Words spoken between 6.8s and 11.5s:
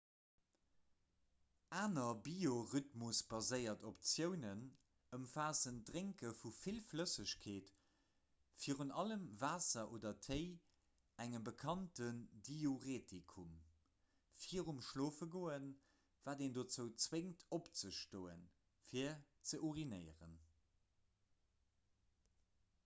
flëssegkeet virun allem waasser oder téi engem